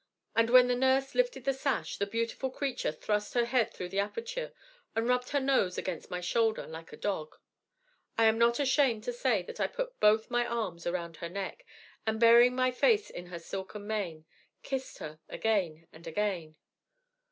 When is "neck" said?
11.29-11.63